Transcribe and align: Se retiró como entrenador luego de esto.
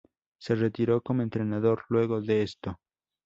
Se 0.39 0.55
retiró 0.55 1.01
como 1.03 1.21
entrenador 1.21 1.83
luego 1.89 2.21
de 2.21 2.41
esto. 2.41 2.79